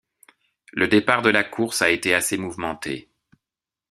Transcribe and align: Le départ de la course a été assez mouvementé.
Le 0.71 0.87
départ 0.87 1.21
de 1.21 1.29
la 1.29 1.43
course 1.43 1.83
a 1.83 1.91
été 1.91 2.15
assez 2.15 2.35
mouvementé. 2.35 3.07